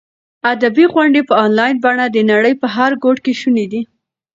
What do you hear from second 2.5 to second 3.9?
په هر ګوټ کې شونې دي.